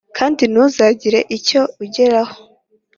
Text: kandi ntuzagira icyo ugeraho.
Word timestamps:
kandi 0.17 0.43
ntuzagira 0.51 1.19
icyo 1.37 1.61
ugeraho. 1.83 2.35